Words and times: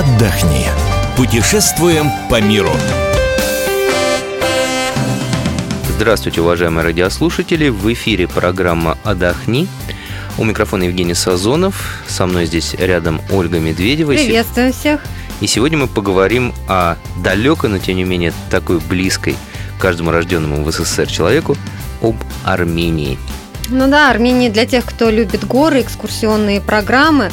отдохни. 0.00 0.66
Путешествуем 1.14 2.06
по 2.30 2.40
миру. 2.40 2.72
Здравствуйте, 5.90 6.40
уважаемые 6.40 6.84
радиослушатели. 6.84 7.68
В 7.68 7.92
эфире 7.92 8.26
программа 8.26 8.96
«Отдохни». 9.04 9.68
У 10.38 10.44
микрофона 10.44 10.84
Евгений 10.84 11.12
Сазонов. 11.12 12.02
Со 12.08 12.24
мной 12.24 12.46
здесь 12.46 12.72
рядом 12.72 13.20
Ольга 13.30 13.58
Медведева. 13.58 14.12
Приветствую 14.12 14.72
всех. 14.72 15.02
И 15.42 15.46
сегодня 15.46 15.76
мы 15.76 15.86
поговорим 15.86 16.54
о 16.66 16.96
далекой, 17.22 17.68
но 17.68 17.76
тем 17.76 17.96
не 17.96 18.04
менее 18.04 18.32
такой 18.48 18.78
близкой 18.78 19.36
каждому 19.78 20.12
рожденному 20.12 20.64
в 20.64 20.72
СССР 20.72 21.08
человеку 21.08 21.58
об 22.00 22.16
Армении. 22.44 23.18
Ну 23.72 23.86
да, 23.86 24.10
Армения 24.10 24.50
для 24.50 24.66
тех, 24.66 24.84
кто 24.84 25.10
любит 25.10 25.46
горы, 25.46 25.82
экскурсионные 25.82 26.60
программы. 26.60 27.30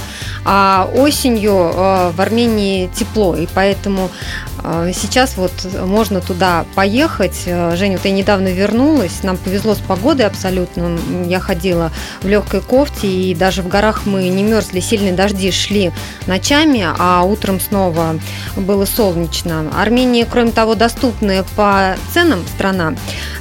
А 0.50 0.90
осенью 0.96 1.52
э, 1.52 2.12
в 2.16 2.22
Армении 2.22 2.90
тепло, 2.96 3.36
и 3.36 3.50
поэтому 3.54 4.10
э, 4.64 4.92
сейчас 4.96 5.36
вот 5.36 5.52
можно 5.84 6.22
туда 6.22 6.64
поехать. 6.74 7.44
Э, 7.48 7.76
Женя, 7.76 7.98
вот 7.98 8.06
я 8.06 8.12
недавно 8.12 8.48
вернулась, 8.48 9.24
нам 9.24 9.36
повезло 9.36 9.76
с 9.76 9.80
погодой 9.80 10.26
абсолютно. 10.26 10.98
Я 11.26 11.42
ходила 11.42 11.92
в 12.22 12.28
легкой 12.28 12.62
кофте, 12.62 13.08
и 13.08 13.36
даже 13.36 13.62
в 13.62 13.68
горах 13.68 14.06
мы 14.06 14.30
не 14.30 14.42
мерзли. 14.42 14.80
Сильные 14.80 15.12
дожди 15.12 15.52
шли 15.52 15.92
ночами, 16.28 16.88
а 16.98 17.24
утром 17.24 17.60
снова 17.60 18.18
было 18.56 18.86
солнечно. 18.86 19.70
Армения, 19.76 20.26
кроме 20.26 20.52
того, 20.52 20.76
доступная 20.76 21.44
по 21.58 21.98
ценам 22.14 22.46
страна. 22.48 22.94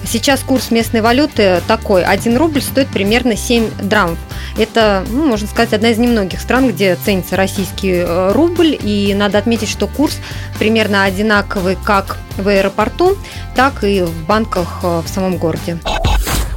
Сейчас 0.06 0.40
курс 0.40 0.70
местной 0.70 1.00
валюты 1.00 1.60
такой. 1.66 2.04
1 2.04 2.36
рубль 2.36 2.62
стоит 2.62 2.88
примерно 2.88 3.36
7 3.36 3.70
драмов. 3.82 4.18
Это, 4.56 5.04
ну, 5.08 5.26
можно 5.26 5.46
сказать, 5.48 5.72
одна 5.72 5.90
из 5.90 5.98
немногих 5.98 6.40
стран, 6.40 6.70
где 6.70 6.96
ценится 6.96 7.36
российский 7.36 8.04
э, 8.06 8.32
рубль. 8.32 8.78
И 8.80 9.14
надо 9.14 9.38
отметить, 9.38 9.68
что 9.68 9.86
курс 9.86 10.18
примерно 10.58 11.04
одинаковый 11.04 11.76
как 11.84 12.18
в 12.36 12.48
аэропорту, 12.48 13.16
так 13.54 13.84
и 13.84 14.02
в 14.02 14.26
банках 14.26 14.80
э, 14.82 15.02
в 15.04 15.08
самом 15.08 15.36
городе. 15.36 15.78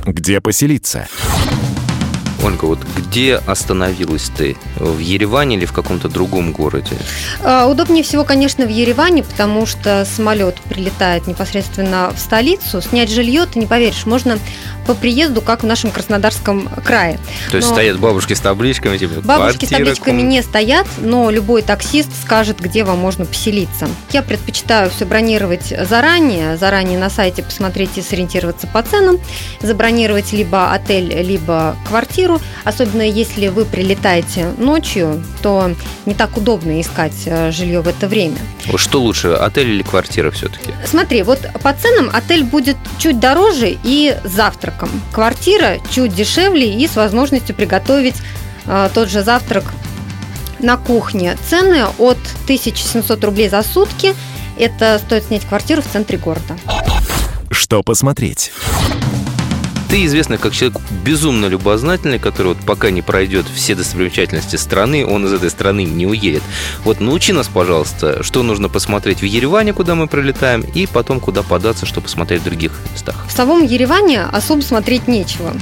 Где 0.06 0.40
поселиться? 0.42 1.08
Ольга, 2.44 2.66
вот 2.66 2.80
где 2.96 3.36
остановилась 3.36 4.30
ты? 4.36 4.58
В 4.78 5.00
Ереване 5.00 5.58
или 5.58 5.66
в 5.66 5.74
каком-то 5.74 6.08
другом 6.08 6.52
городе? 6.52 6.96
А, 7.44 7.68
Удобнее 7.68 8.04
всего, 8.04 8.24
конечно, 8.24 8.66
в 8.66 8.70
Ереване, 8.70 9.24
потому 9.24 9.66
что 9.66 10.06
самолет 10.06 10.56
прилетает 10.62 11.28
непосредственно 11.28 12.12
в 12.16 12.20
столицу. 12.20 12.82
Снять 12.82 13.10
жилье, 13.12 13.46
ты 13.46 13.60
не 13.60 13.66
поверишь, 13.68 14.06
можно 14.06 14.40
по 14.90 14.96
приезду, 14.96 15.42
как 15.42 15.62
в 15.62 15.68
нашем 15.68 15.92
Краснодарском 15.92 16.68
крае. 16.84 17.20
То 17.52 17.58
есть 17.58 17.70
Но 17.70 17.76
стоят 17.76 18.00
бабушки 18.00 18.34
с 18.34 18.40
табличками, 18.40 18.98
типа 18.98 19.22
Бабушки 19.22 19.66
с 19.66 19.70
табличками 19.70 20.24
не 20.24 20.42
стоят, 20.42 20.88
но 20.98 21.30
любой 21.30 21.62
таксист 21.62 22.10
скажет, 22.24 22.60
где 22.60 22.84
вам 22.84 22.98
можно 22.98 23.26
поселиться. 23.26 23.88
Я 24.12 24.24
предпочитаю 24.24 24.90
все 24.90 25.06
бронировать 25.06 25.72
заранее, 25.88 26.58
заранее 26.58 26.98
на 26.98 27.12
сайте 27.12 27.44
посмотреть 27.44 28.00
и 28.00 28.02
сориентироваться 28.02 28.66
по 28.66 28.82
ценам, 28.82 29.20
забронировать 29.62 30.34
либо 30.34 30.72
отель, 30.72 31.22
либо 31.22 31.76
квартиру. 31.88 32.42
Особенно 32.64 33.04
если 33.04 33.50
вы 33.50 33.66
прилетаете 33.66 34.48
ночью, 34.58 35.24
то 35.44 35.70
не 36.08 36.16
так 36.16 36.36
удобно 36.36 36.82
искать 36.82 37.28
э, 37.28 37.52
жилье 37.52 37.82
в 37.82 37.88
это 37.88 38.08
время. 38.08 38.38
Что 38.76 39.00
лучше, 39.00 39.34
отель 39.34 39.70
или 39.70 39.84
квартира 39.84 40.32
все-таки? 40.32 40.74
Смотри, 40.84 41.22
вот 41.22 41.42
по 41.62 41.74
ценам 41.74 42.10
отель 42.12 42.44
будет 42.44 42.78
чуть 42.98 43.20
дороже 43.20 43.78
и 43.84 44.18
с 44.24 44.32
завтраком. 44.80 45.02
Квартира 45.12 45.78
чуть 45.92 46.14
дешевле 46.14 46.74
и 46.74 46.88
с 46.88 46.96
возможностью 46.96 47.56
приготовить 47.56 48.16
э, 48.66 48.90
тот 48.94 49.10
же 49.10 49.24
завтрак 49.24 49.64
на 50.60 50.78
кухне. 50.78 51.38
Цены 51.50 51.86
от 51.98 52.18
1700 52.44 53.24
рублей 53.24 53.50
за 53.50 53.64
сутки. 53.64 54.16
Это 54.58 55.00
стоит 55.00 55.26
снять 55.26 55.46
квартиру 55.46 55.82
в 55.82 55.86
центре 55.86 56.18
города. 56.18 56.58
Что 57.52 57.82
посмотреть? 57.82 58.52
Ты 59.90 60.06
известный 60.06 60.38
как 60.38 60.54
человек 60.54 60.80
безумно 61.04 61.48
любознательный, 61.48 62.20
который 62.20 62.50
вот 62.50 62.58
пока 62.60 62.92
не 62.92 63.02
пройдет 63.02 63.48
все 63.48 63.74
достопримечательности 63.74 64.56
страны, 64.56 65.04
он 65.04 65.26
из 65.26 65.34
этой 65.34 65.50
страны 65.50 65.84
не 65.84 66.06
уедет. 66.06 66.44
Вот 66.84 67.00
научи 67.00 67.34
нас, 67.34 67.48
пожалуйста, 67.48 68.22
что 68.22 68.44
нужно 68.44 68.70
посмотреть 68.70 69.22
в 69.22 69.26
Ереване, 69.26 69.74
куда 69.74 69.96
мы 69.96 70.06
прилетаем, 70.06 70.62
и 70.62 70.86
потом 70.86 71.20
куда 71.20 71.42
податься, 71.42 71.88
чтобы 71.88 72.04
посмотреть 72.04 72.42
в 72.42 72.44
других 72.44 72.74
местах. 72.94 73.16
В 73.28 73.32
самом 73.32 73.64
Ереване 73.64 74.26
особо 74.26 74.62
смотреть 74.62 75.08
нечего. 75.08 75.56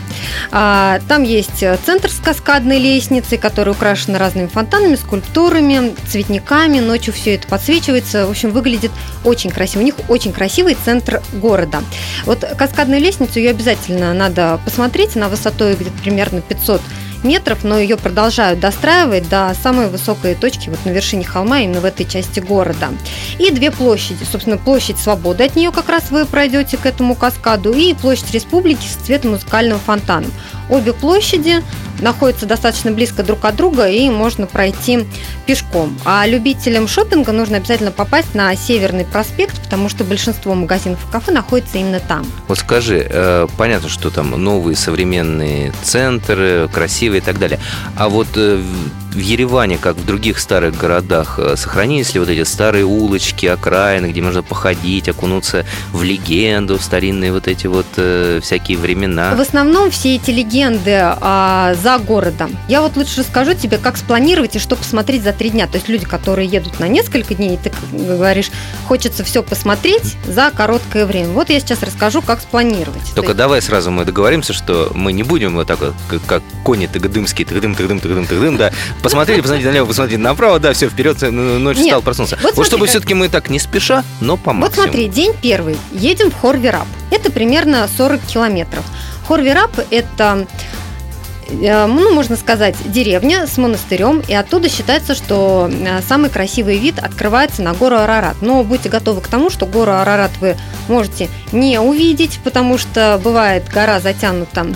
А, 0.51 0.99
Там 1.07 1.23
есть 1.23 1.63
центр 1.85 2.11
с 2.11 2.19
каскадной 2.19 2.79
лестницей, 2.79 3.37
который 3.37 3.69
украшен 3.69 4.17
разными 4.17 4.47
фонтанами, 4.47 4.95
скульптурами, 4.95 5.95
цветниками. 6.05 6.79
Ночью 6.79 7.13
все 7.13 7.35
это 7.35 7.47
подсвечивается. 7.47 8.27
В 8.27 8.31
общем, 8.31 8.51
выглядит 8.51 8.91
очень 9.23 9.51
красиво. 9.51 9.83
У 9.83 9.85
них 9.85 9.95
очень 10.09 10.33
красивый 10.33 10.75
центр 10.83 11.21
города. 11.31 11.81
Вот 12.25 12.43
каскадную 12.57 12.99
лестницу 12.99 13.39
ее 13.39 13.51
обязательно 13.51 14.16
надо 14.17 14.59
посмотреть. 14.65 15.15
Она 15.15 15.29
высотой 15.29 15.75
где-то 15.75 15.97
примерно 16.01 16.41
500 16.41 16.81
метров, 17.23 17.63
но 17.63 17.77
ее 17.77 17.97
продолжают 17.97 18.59
достраивать 18.59 19.27
до 19.29 19.55
самой 19.61 19.87
высокой 19.87 20.35
точки, 20.35 20.69
вот 20.69 20.79
на 20.85 20.89
вершине 20.89 21.25
холма, 21.25 21.59
именно 21.59 21.81
в 21.81 21.85
этой 21.85 22.05
части 22.05 22.39
города. 22.39 22.89
И 23.39 23.51
две 23.51 23.71
площади. 23.71 24.23
Собственно, 24.29 24.57
площадь 24.57 24.97
Свободы, 24.97 25.43
от 25.45 25.55
нее 25.55 25.71
как 25.71 25.89
раз 25.89 26.11
вы 26.11 26.25
пройдете 26.25 26.77
к 26.77 26.85
этому 26.85 27.15
каскаду, 27.15 27.73
и 27.73 27.93
площадь 27.93 28.31
Республики 28.31 28.85
с 28.85 29.05
цветом 29.05 29.31
музыкальным 29.31 29.79
фонтаном. 29.79 30.31
Обе 30.69 30.93
площади 30.93 31.63
находятся 32.01 32.45
достаточно 32.45 32.91
близко 32.91 33.23
друг 33.23 33.45
от 33.45 33.55
друга, 33.55 33.87
и 33.87 34.09
можно 34.09 34.47
пройти 34.47 35.05
пешком. 35.45 35.97
А 36.05 36.25
любителям 36.27 36.87
шопинга 36.87 37.31
нужно 37.31 37.57
обязательно 37.57 37.91
попасть 37.91 38.35
на 38.35 38.55
Северный 38.55 39.05
проспект, 39.05 39.61
потому 39.61 39.89
что 39.89 40.03
большинство 40.03 40.53
магазинов 40.53 40.99
и 41.07 41.11
кафе 41.11 41.31
находится 41.31 41.77
именно 41.77 41.99
там. 41.99 42.25
Вот 42.47 42.59
скажи, 42.59 43.05
э, 43.09 43.47
понятно, 43.57 43.89
что 43.89 44.09
там 44.09 44.31
новые 44.31 44.75
современные 44.75 45.73
центры, 45.83 46.69
красивые 46.73 47.21
и 47.21 47.23
так 47.23 47.39
далее. 47.39 47.59
А 47.95 48.09
вот 48.09 48.27
э, 48.35 48.61
в- 49.13 49.17
Ереване, 49.17 49.77
как 49.77 49.95
в 49.95 50.05
других 50.05 50.39
старых 50.39 50.77
городах, 50.77 51.39
э, 51.39 51.55
сохранились 51.57 52.13
ли 52.13 52.19
вот 52.19 52.29
эти 52.29 52.43
старые 52.43 52.85
улочки, 52.85 53.45
окраины, 53.45 54.07
где 54.07 54.21
можно 54.21 54.43
походить, 54.43 55.09
окунуться 55.09 55.65
в 55.91 56.03
легенду, 56.03 56.77
в 56.77 56.83
старинные 56.83 57.31
вот 57.31 57.47
эти 57.47 57.67
вот 57.67 57.85
э, 57.97 58.39
всякие 58.41 58.77
времена? 58.77 59.35
В 59.35 59.41
основном 59.41 59.91
все 59.91 60.15
эти 60.15 60.31
легенды 60.31 60.91
а, 61.01 61.75
за 61.81 61.97
городом. 61.99 62.55
Я 62.67 62.81
вот 62.81 62.95
лучше 62.97 63.21
расскажу 63.21 63.53
тебе, 63.53 63.77
как 63.77 63.97
спланировать 63.97 64.55
и 64.55 64.59
что 64.59 64.75
посмотреть 64.75 65.23
за 65.23 65.33
три 65.33 65.49
дня. 65.49 65.67
То 65.67 65.75
есть 65.75 65.89
люди, 65.89 66.05
которые 66.05 66.47
едут 66.47 66.79
на 66.79 66.87
несколько 66.87 67.33
дней, 67.35 67.55
и 67.55 67.57
ты 67.57 67.71
говоришь, 67.91 68.51
хочется 68.87 69.23
все 69.23 69.43
посмотреть 69.43 70.15
за 70.27 70.51
короткое 70.51 71.05
время. 71.05 71.29
Вот 71.29 71.49
я 71.49 71.59
сейчас 71.59 71.81
расскажу, 71.83 72.21
как 72.21 72.41
спланировать. 72.41 73.01
Только 73.15 73.15
То 73.15 73.21
есть- 73.23 73.37
давай 73.37 73.61
сразу 73.61 73.91
мы 73.91 74.05
договоримся, 74.05 74.53
что 74.53 74.91
мы 74.93 75.11
не 75.13 75.23
будем 75.23 75.55
вот 75.55 75.67
так 75.67 75.79
вот, 75.79 75.93
как, 76.09 76.25
как 76.25 76.43
кони 76.63 76.87
тыгдымские, 76.87 77.45
тыгдым, 77.45 77.75
тыгдым, 77.75 77.99
тыгдым, 77.99 78.25
тыгдым, 78.25 78.57
да. 78.57 78.71
Посмотрели, 79.01 79.41
посмотрите 79.41 79.69
налево, 79.69 79.85
посмотрите 79.85 80.17
направо, 80.19 80.59
да, 80.59 80.73
все, 80.73 80.89
вперед, 80.89 81.21
э, 81.21 81.29
ночь 81.29 81.77
Нет, 81.77 81.87
стал, 81.87 82.01
проснулся. 82.01 82.37
вот 82.41 82.55
Вот, 82.55 82.65
чтобы 82.65 82.85
как- 82.85 82.89
все-таки 82.89 83.13
мы 83.13 83.29
так 83.29 83.49
не 83.49 83.59
спеша, 83.59 84.03
но 84.21 84.37
по 84.37 84.51
Вот 84.51 84.59
максимуму. 84.59 84.83
смотри, 84.91 85.07
день 85.07 85.33
первый. 85.41 85.77
Едем 85.93 86.31
в 86.31 86.39
Хорверап. 86.39 86.87
Это 87.11 87.31
примерно 87.31 87.87
40 87.97 88.21
километров. 88.21 88.83
Хорверап– 89.27 89.71
это 89.91 90.47
э, 91.49 91.85
ну, 91.85 92.13
можно 92.13 92.35
сказать, 92.35 92.75
деревня 92.85 93.47
с 93.47 93.57
монастырем, 93.57 94.21
и 94.27 94.33
оттуда 94.33 94.67
считается, 94.67 95.15
что 95.15 95.69
э, 95.71 96.01
самый 96.07 96.29
красивый 96.29 96.77
вид 96.77 96.99
открывается 96.99 97.61
на 97.61 97.73
гору 97.73 97.95
Арарат. 97.97 98.37
Но 98.41 98.63
будьте 98.63 98.89
готовы 98.89 99.21
к 99.21 99.27
тому, 99.27 99.49
что 99.49 99.65
гору 99.65 99.91
Арарат 99.93 100.31
вы 100.41 100.57
можете 100.89 101.29
не 101.53 101.79
увидеть, 101.79 102.39
потому 102.43 102.77
что 102.77 103.19
бывает 103.23 103.63
гора 103.73 103.99
затянута 104.01 104.67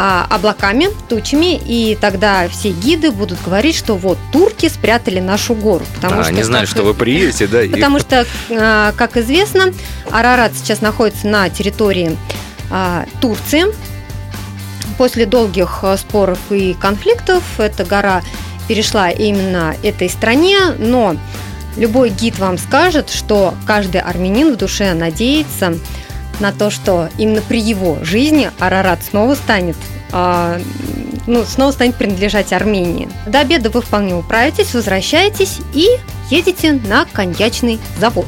облаками, 0.00 0.88
тучами, 1.08 1.56
и 1.56 1.98
тогда 2.00 2.48
все 2.48 2.70
гиды 2.70 3.10
будут 3.10 3.42
говорить, 3.42 3.74
что 3.74 3.96
вот 3.96 4.16
турки 4.32 4.68
спрятали 4.68 5.18
нашу 5.18 5.54
гору. 5.54 5.84
Потому 5.96 6.20
А, 6.20 6.24
что 6.24 6.32
не 6.32 6.44
знали, 6.44 6.66
как 6.66 6.70
что 6.74 6.82
вы 6.84 6.94
приедете, 6.94 7.46
да? 7.48 7.62
и- 7.62 7.68
Потому 7.68 7.98
что, 7.98 8.24
э, 8.48 8.92
как 8.96 9.16
известно, 9.16 9.72
Арарат 10.10 10.52
сейчас 10.56 10.80
находится 10.80 11.26
на 11.26 11.48
территории 11.50 12.16
а, 12.70 13.06
Турции. 13.20 13.64
После 14.98 15.26
долгих 15.26 15.82
споров 15.96 16.38
и 16.50 16.74
конфликтов 16.74 17.42
эта 17.58 17.84
гора 17.84 18.22
перешла 18.68 19.10
именно 19.10 19.74
этой 19.82 20.08
стране, 20.10 20.58
но 20.78 21.16
любой 21.76 22.10
гид 22.10 22.38
вам 22.38 22.58
скажет, 22.58 23.08
что 23.10 23.54
каждый 23.66 24.00
армянин 24.00 24.52
в 24.52 24.56
душе 24.56 24.92
надеется 24.94 25.78
на 26.40 26.52
то, 26.52 26.70
что 26.70 27.08
именно 27.18 27.40
при 27.42 27.60
его 27.60 27.98
жизни 28.02 28.50
Арарат 28.58 29.00
снова 29.08 29.34
станет 29.34 29.76
а, 30.12 30.58
ну, 31.26 31.44
снова 31.44 31.70
станет 31.72 31.96
принадлежать 31.96 32.52
Армении. 32.54 33.08
До 33.26 33.40
обеда 33.40 33.68
вы 33.68 33.82
вполне 33.82 34.14
управитесь, 34.14 34.72
возвращаетесь 34.72 35.58
и 35.74 35.86
едете 36.30 36.72
на 36.72 37.04
коньячный 37.12 37.78
завод. 38.00 38.26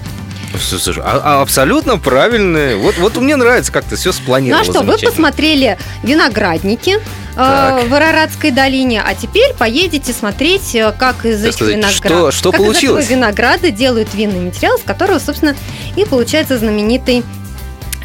Слушай, 0.61 1.03
а- 1.07 1.21
а 1.25 1.43
абсолютно 1.43 1.97
правильно. 1.99 2.77
Вот, 2.77 2.99
вот 2.99 3.17
мне 3.17 3.37
нравится, 3.37 3.73
как 3.73 3.85
ты 3.85 3.97
все 3.97 4.11
Ну 4.11 4.13
спланировал. 4.15 4.61
а 4.61 4.65
что, 4.65 4.83
вы 4.83 4.99
посмотрели 4.99 5.79
виноградники, 6.03 6.99
э, 7.37 7.87
в 7.89 7.95
Араратской 7.95 8.51
долине, 8.51 9.01
а 9.01 9.15
теперь 9.15 9.55
поедете 9.55 10.13
смотреть, 10.13 10.75
э, 10.75 10.93
как 10.99 11.25
из 11.25 11.43
этих 11.45 11.61
виноград... 11.63 11.93
что- 11.95 12.31
что 12.33 12.51
как 12.51 12.61
получилось? 12.61 13.05
из 13.05 13.07
этого 13.11 13.19
винограда 13.21 13.71
делают 13.71 14.13
винный 14.13 14.41
материал, 14.41 14.77
с 14.79 14.83
которого, 14.83 15.19
собственно, 15.21 15.55
и 15.97 16.05
получается 16.05 16.59
знаменитый 16.59 17.23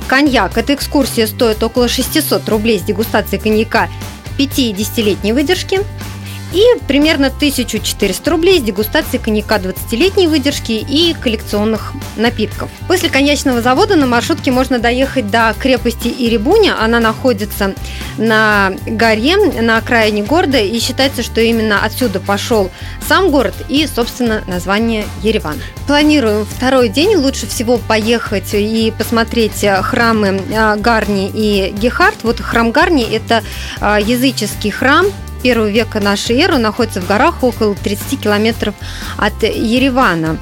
коньяк. 0.07 0.57
Эта 0.57 0.73
экскурсия 0.73 1.27
стоит 1.27 1.61
около 1.63 1.87
600 1.87 2.47
рублей 2.49 2.79
с 2.79 2.83
дегустацией 2.83 3.41
коньяка 3.41 3.89
5-10-летней 4.37 5.33
выдержки 5.33 5.81
и 6.53 6.63
примерно 6.87 7.27
1400 7.27 8.31
рублей 8.31 8.59
с 8.59 8.63
дегустацией 8.63 9.21
коньяка 9.21 9.57
20-летней 9.57 10.27
выдержки 10.27 10.71
и 10.71 11.13
коллекционных 11.19 11.93
напитков. 12.15 12.69
После 12.87 13.09
коньячного 13.09 13.61
завода 13.61 13.95
на 13.95 14.05
маршрутке 14.05 14.51
можно 14.51 14.79
доехать 14.79 15.29
до 15.29 15.53
крепости 15.59 16.07
Ирибуня. 16.07 16.75
Она 16.81 16.99
находится 16.99 17.73
на 18.17 18.71
горе, 18.85 19.37
на 19.37 19.77
окраине 19.77 20.23
города, 20.23 20.57
и 20.57 20.79
считается, 20.79 21.23
что 21.23 21.41
именно 21.41 21.83
отсюда 21.83 22.19
пошел 22.19 22.69
сам 23.07 23.31
город 23.31 23.55
и, 23.69 23.87
собственно, 23.87 24.43
название 24.47 25.05
Ереван. 25.21 25.61
Планируем 25.87 26.45
второй 26.45 26.89
день. 26.89 27.15
Лучше 27.15 27.47
всего 27.47 27.77
поехать 27.77 28.53
и 28.53 28.93
посмотреть 28.97 29.65
храмы 29.81 30.41
э, 30.49 30.75
Гарни 30.77 31.31
и 31.33 31.71
Гехард. 31.71 32.23
Вот 32.23 32.39
храм 32.39 32.71
Гарни– 32.71 33.03
это 33.11 33.43
э, 33.81 33.97
языческий 34.01 34.71
храм, 34.71 35.05
первого 35.45 35.69
века 35.69 35.99
нашей 35.99 36.39
эры, 36.41 36.57
находится 36.57 37.01
в 37.01 37.07
горах 37.07 37.43
около 37.43 37.75
30 37.75 38.19
километров 38.19 38.73
от 39.15 39.43
Еревана. 39.43 40.39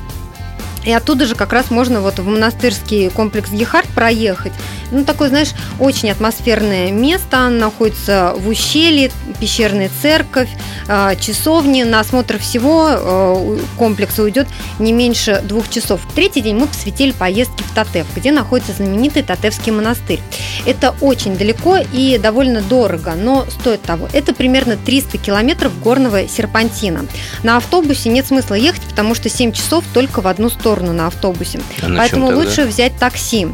И 0.86 0.94
оттуда 0.94 1.26
же 1.26 1.36
как 1.36 1.52
раз 1.52 1.70
можно 1.72 2.00
вот 2.00 2.20
в 2.20 2.26
монастырский 2.26 3.10
комплекс 3.10 3.52
Гехард 3.52 3.90
проехать. 3.90 4.54
Ну, 4.94 5.04
такое, 5.04 5.30
знаешь, 5.30 5.50
очень 5.80 6.10
атмосферное 6.12 6.92
место. 6.92 7.50
Находится 7.50 8.34
в 8.38 8.48
ущелье, 8.48 9.12
пещерная 9.40 9.90
церковь, 10.02 10.50
э, 10.88 11.16
часовни. 11.20 11.84
На 11.84 12.00
осмотр 12.00 12.38
всего 12.38 12.90
э, 12.92 13.58
комплекса 13.78 14.24
уйдет 14.24 14.48
не 14.80 14.94
меньше 14.94 15.42
двух 15.44 15.70
часов. 15.70 16.02
Третий 16.14 16.42
день 16.42 16.56
мы 16.56 16.68
посвятили 16.68 17.12
поездке 17.12 17.64
в 17.64 17.74
Татев, 17.74 18.06
где 18.16 18.32
находится 18.32 18.74
знаменитый 18.74 19.24
Татевский 19.24 19.72
монастырь. 19.72 20.20
Это 20.66 20.96
очень 21.02 21.36
далеко 21.36 21.78
и 21.92 22.20
довольно 22.22 22.62
дорого, 22.62 23.14
но 23.16 23.46
стоит 23.50 23.82
того. 23.82 24.08
Это 24.14 24.34
примерно 24.34 24.78
300 24.78 25.18
километров 25.18 25.78
горного 25.82 26.28
серпантина. 26.28 27.06
На 27.42 27.58
автобусе 27.58 28.10
нет 28.10 28.28
смысла 28.28 28.54
ехать, 28.54 28.84
потому 28.84 29.16
что 29.16 29.28
7 29.28 29.52
часов 29.52 29.84
только 29.94 30.22
в 30.22 30.28
одну 30.28 30.50
сторону 30.50 30.94
на 30.94 31.08
автобусе. 31.08 31.60
А 31.82 31.88
на 31.88 31.98
Поэтому 32.00 32.28
лучше 32.28 32.66
взять 32.66 32.96
такси. 32.98 33.48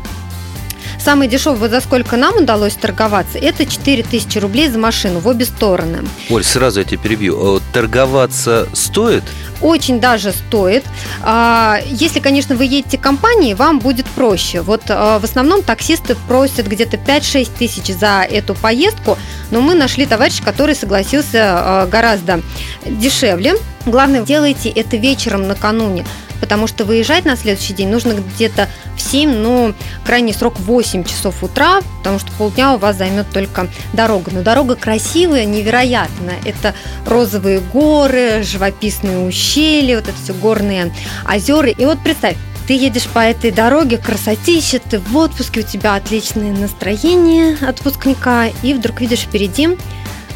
Самый 1.09 1.27
дешевый, 1.27 1.71
за 1.71 1.81
сколько 1.81 2.17
нам 2.17 2.35
удалось 2.35 2.75
торговаться, 2.75 3.39
это 3.39 3.65
4000 3.65 4.38
рублей 4.38 4.69
за 4.69 4.77
машину 4.77 5.19
в 5.19 5.27
обе 5.27 5.44
стороны. 5.44 6.03
Оль, 6.29 6.44
сразу 6.44 6.81
я 6.81 6.85
тебя 6.85 7.00
перебью. 7.01 7.57
Э, 7.57 7.59
Торговаться 7.73 8.67
стоит? 8.73 9.23
Очень 9.59 10.00
даже 10.00 10.31
стоит. 10.31 10.83
А, 11.23 11.79
Если, 11.88 12.19
конечно, 12.19 12.56
вы 12.56 12.65
едете 12.65 13.00
компанией, 13.00 13.56
вам 13.56 13.79
будет 13.79 14.06
проще. 14.06 14.61
Вот 14.61 14.83
а, 14.89 15.17
в 15.17 15.23
основном 15.23 15.63
таксисты 15.63 16.15
просят 16.27 16.67
где-то 16.67 16.97
5-6 16.97 17.50
тысяч 17.57 17.88
за 17.88 18.21
эту 18.21 18.53
поездку, 18.53 19.17
но 19.50 19.62
мы 19.62 19.73
нашли 19.73 20.05
товарища, 20.05 20.44
который 20.44 20.75
согласился 20.75 21.39
а, 21.41 21.88
гораздо 21.88 22.44
дешевле. 22.85 23.55
Главное, 23.88 24.21
делайте 24.21 24.69
это 24.69 24.95
вечером 24.95 25.47
накануне, 25.47 26.05
потому 26.39 26.68
что 26.68 26.86
выезжать 26.86 27.25
на 27.25 27.36
следующий 27.36 27.74
день 27.74 27.89
нужно 27.89 28.13
где-то 28.13 28.69
в 28.95 29.01
7, 29.01 29.30
ну, 29.30 29.74
крайний 30.06 30.33
срок 30.33 30.59
8 30.59 31.03
часов 31.03 31.44
утра, 31.44 31.81
потому 32.00 32.19
что 32.19 32.31
полдня 32.33 32.74
у 32.74 32.77
вас 32.77 32.97
займет 32.97 33.27
только 33.31 33.68
дорога. 33.94 34.31
Но 34.31 34.41
дорога 34.41 34.75
красивая, 34.75 35.45
невероятная. 35.45 36.38
Это 36.45 36.74
розовые 37.06 37.59
горы, 37.59 38.44
живописные 38.44 39.19
ущелья, 39.19 39.97
вот 39.97 40.07
это 40.07 40.18
все 40.21 40.33
горные 40.33 40.94
озера. 41.27 41.69
И 41.69 41.86
вот 41.86 42.00
представь, 42.03 42.36
ты 42.68 42.74
едешь 42.74 43.07
по 43.07 43.19
этой 43.19 43.50
дороге, 43.51 43.97
красотища, 43.97 44.80
ты 44.80 45.00
в 45.00 45.18
отпуске, 45.18 45.62
у 45.62 45.63
тебя 45.63 45.95
отличное 45.95 46.51
настроение 46.51 47.57
отпускника, 47.62 48.47
и 48.62 48.74
вдруг 48.74 49.01
видишь 49.01 49.21
впереди 49.21 49.69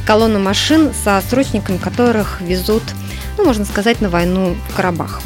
колонну 0.07 0.39
машин 0.39 0.91
со 1.03 1.21
срочниками, 1.29 1.77
которых 1.77 2.41
везут, 2.41 2.83
ну, 3.38 3.45
можно 3.45 3.65
сказать, 3.65 4.01
на 4.01 4.09
войну 4.09 4.55
в 4.69 4.75
Карабах. 4.75 5.21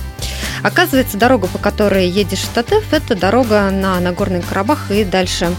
Оказывается, 0.68 1.18
дорога, 1.18 1.48
по 1.48 1.60
которой 1.60 2.10
едешь 2.10 2.42
в 2.42 2.50
Татев, 2.50 2.92
это 2.92 3.16
дорога 3.16 3.70
на 3.72 4.02
Нагорный 4.02 4.42
Карабах 4.42 4.92
и 4.92 5.06
дальше 5.06 5.56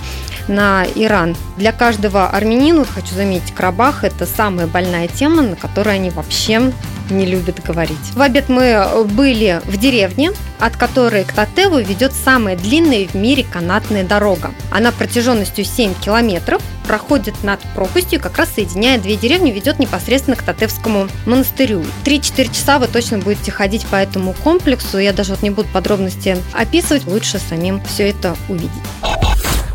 на 0.48 0.84
Иран. 0.84 1.34
Для 1.56 1.72
каждого 1.72 2.28
армянина, 2.28 2.84
хочу 2.84 3.14
заметить, 3.14 3.54
Карабах– 3.54 4.02
это 4.04 4.26
самая 4.26 4.66
больная 4.66 5.08
тема, 5.08 5.40
на 5.40 5.56
которой 5.56 5.94
они 5.94 6.10
вообще 6.10 6.74
не 7.10 7.26
любят 7.26 7.62
говорить. 7.64 7.96
В 8.14 8.20
обед 8.20 8.48
мы 8.48 9.04
были 9.04 9.60
в 9.64 9.76
деревне, 9.76 10.32
от 10.58 10.76
которой 10.76 11.24
к 11.24 11.32
Татеву 11.32 11.78
ведет 11.78 12.12
самая 12.12 12.56
длинная 12.56 13.06
в 13.06 13.14
мире 13.14 13.44
канатная 13.50 14.04
дорога. 14.04 14.52
Она 14.70 14.92
протяженностью 14.92 15.64
7 15.64 15.94
километров, 15.94 16.62
проходит 16.86 17.44
над 17.44 17.60
пропастью, 17.74 18.18
как 18.20 18.38
раз 18.38 18.48
соединяя 18.54 18.98
две 18.98 19.16
деревни, 19.16 19.50
ведет 19.50 19.78
непосредственно 19.78 20.36
к 20.36 20.42
Татевскому 20.42 21.08
монастырю. 21.26 21.84
3-4 22.04 22.52
часа 22.52 22.78
вы 22.78 22.88
точно 22.88 23.18
будете 23.18 23.52
ходить 23.52 23.86
по 23.86 23.96
этому 23.96 24.32
комплексу. 24.32 24.98
Я 24.98 25.12
даже 25.12 25.32
вот 25.32 25.42
не 25.42 25.50
буду 25.50 25.68
подробности 25.68 26.38
описывать, 26.54 27.06
лучше 27.06 27.38
самим 27.38 27.82
все 27.84 28.08
это 28.08 28.36
увидеть. 28.48 28.70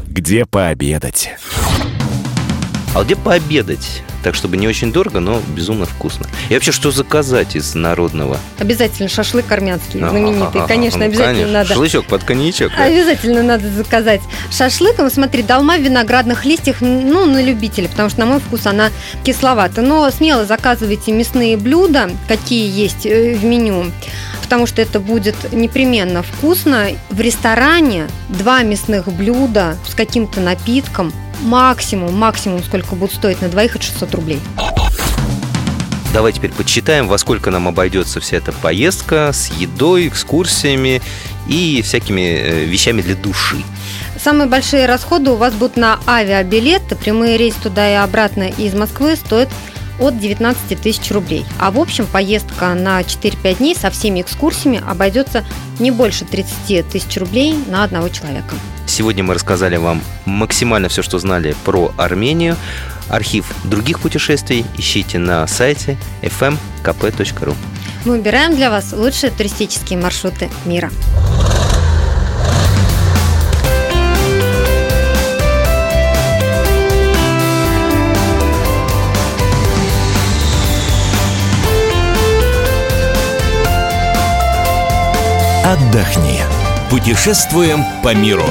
Где 0.07 0.45
пообедать? 0.45 1.31
А 2.95 3.04
где 3.04 3.16
пообедать? 3.16 4.04
Так, 4.24 4.36
чтобы 4.36 4.56
не 4.56 4.68
очень 4.68 4.94
дорого, 4.94 5.19
но 5.19 5.42
безумно 5.56 5.86
вкусно. 5.86 6.28
И 6.50 6.54
вообще, 6.54 6.72
что 6.72 6.92
заказать 6.92 7.56
из 7.57 7.75
народного? 7.75 8.38
Обязательно 8.60 9.10
шашлык 9.10 9.51
армянский, 9.51 10.00
знаменитый. 10.00 10.62
ага, 10.62 10.68
Конечно, 10.68 11.00
ну, 11.00 11.06
обязательно 11.06 11.34
конечно. 11.34 11.54
надо. 11.54 11.68
Шашлычок 11.69 12.06
под 12.06 12.24
коньячок. 12.24 12.72
да? 12.78 12.84
Обязательно 12.86 13.44
надо 13.44 13.69
заказать 13.69 14.22
шашлык. 14.51 15.00
Вот 15.00 15.12
Смотри, 15.13 15.44
долма 15.44 15.78
в 15.78 15.81
виноградных 15.81 16.45
листьях, 16.45 16.78
ну, 16.81 17.25
на 17.25 17.44
любителя, 17.44 17.90
потому 17.90 18.10
что, 18.10 18.19
на 18.22 18.25
мой 18.28 18.40
вкус, 18.40 18.66
она 18.66 18.92
кисловата. 19.25 19.81
Но 19.81 20.10
смело 20.12 20.45
заказывайте 20.45 21.12
мясные 21.12 21.57
блюда, 21.57 22.10
какие 22.30 22.69
есть 22.69 23.06
э, 23.06 23.34
в 23.36 23.44
меню, 23.44 23.86
потому 24.44 24.68
что 24.68 24.81
это 24.81 25.00
будет 25.01 25.51
непременно 25.51 26.24
вкусно. 26.24 26.88
В 27.10 27.19
ресторане 27.19 28.07
два 28.30 28.62
мясных 28.64 29.07
блюда 29.12 29.78
с 29.90 29.95
каким-то 29.95 30.40
напитком 30.40 31.12
максимум, 31.44 32.16
максимум, 32.16 32.64
сколько 32.64 32.95
будут 32.95 33.16
стоить 33.16 33.42
на 33.42 33.50
двоих, 33.50 33.76
это 33.76 33.83
600 33.83 34.16
рублей. 34.16 34.40
Давай 36.14 36.31
теперь 36.31 36.52
подсчитаем, 36.52 37.07
во 37.07 37.18
сколько 37.18 37.50
нам 37.50 37.68
обойдется 37.68 38.19
вся 38.19 38.38
эта 38.38 38.52
поездка 38.52 39.31
с 39.33 39.47
едой, 39.50 40.07
экскурсиями 40.07 41.02
и 41.47 41.81
всякими 41.81 42.21
э, 42.21 42.66
вещами 42.66 43.02
для 43.02 43.16
души. 43.16 43.57
Самые 44.23 44.47
большие 44.47 44.85
расходы 44.85 45.31
у 45.31 45.35
вас 45.35 45.56
будут 45.56 45.76
на 45.76 46.00
авиабилеты. 46.06 46.95
Прямые 46.95 47.38
рейсы 47.38 47.59
туда 47.62 47.92
и 47.92 47.95
обратно 47.95 48.44
из 48.44 48.76
Москвы 48.76 49.16
стоят 49.16 49.50
от 50.00 50.19
19 50.19 50.80
тысяч 50.80 51.12
рублей. 51.12 51.45
А 51.59 51.71
в 51.71 51.80
общем 51.80 52.06
поездка 52.06 52.73
на 52.76 53.02
4-5 53.02 53.57
дней 53.57 53.76
со 53.76 53.90
всеми 53.90 54.21
экскурсиями 54.21 54.83
обойдется 54.88 55.44
не 55.80 55.90
больше 55.90 56.26
30 56.26 56.88
тысяч 56.90 57.18
рублей 57.18 57.56
на 57.68 57.83
одного 57.83 58.09
человека. 58.09 58.56
Сегодня 58.94 59.23
мы 59.23 59.33
рассказали 59.33 59.76
вам 59.76 60.04
максимально 60.26 60.88
все, 60.88 61.02
что 61.02 61.18
знали 61.18 61.56
про 61.66 61.92
Армению. 61.97 62.56
Архив 63.09 63.52
других 63.64 64.00
путешествий 64.00 64.68
ищите 64.78 65.18
на 65.18 65.47
сайте 65.47 65.97
fmkp.ru. 66.21 67.56
Мы 68.06 68.12
выбираем 68.18 68.56
для 68.56 68.69
вас 68.69 68.94
лучшие 68.94 69.31
туристические 69.31 69.97
маршруты 69.97 70.47
мира. 70.66 70.92
Отдохни. 85.66 86.42
Путешествуем 86.92 87.83
по 88.04 88.14
миру. 88.14 88.45